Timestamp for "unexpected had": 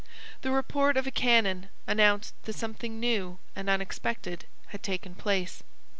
3.69-4.81